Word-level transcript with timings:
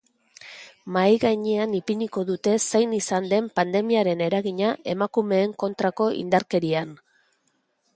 Mahai 0.95 1.19
gainean 1.23 1.75
ipiniko 1.81 2.23
dute 2.31 2.55
zein 2.63 2.97
izan 3.01 3.29
den 3.35 3.53
pandemiaren 3.61 4.27
eragina 4.31 4.75
emakumeen 4.97 5.57
kontrako 5.67 6.13
indarkerian. 6.27 7.01